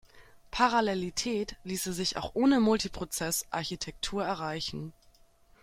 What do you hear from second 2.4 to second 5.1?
Multiprozess-Architektur erreichen.